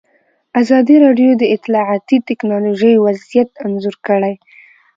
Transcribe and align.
ازادي 0.61 0.95
راډیو 1.05 1.31
د 1.37 1.43
اطلاعاتی 1.55 2.17
تکنالوژي 2.29 2.93
وضعیت 3.05 3.49
انځور 3.65 3.95
کړی. 4.07 4.33